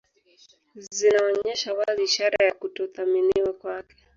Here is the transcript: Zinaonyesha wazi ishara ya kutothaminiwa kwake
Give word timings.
Zinaonyesha 0.95 1.73
wazi 1.73 2.03
ishara 2.03 2.45
ya 2.45 2.53
kutothaminiwa 2.53 3.53
kwake 3.53 3.95